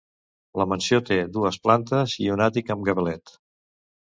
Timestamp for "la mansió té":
0.61-1.17